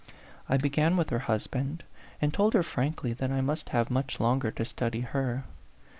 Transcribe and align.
I 0.49 0.57
began 0.57 0.97
with 0.97 1.11
her 1.11 1.19
husband, 1.29 1.83
and 2.19 2.33
told 2.33 2.55
her 2.55 2.63
frankly 2.63 3.13
that 3.13 3.29
I 3.31 3.41
must 3.41 3.67
A 3.69 3.73
PHANTOM 3.73 3.77
LOVER. 3.77 3.77
85 3.77 3.77
have 3.77 3.91
much 3.91 4.19
longer 4.19 4.49
to 4.49 4.65
study 4.65 5.01
her. 5.01 5.43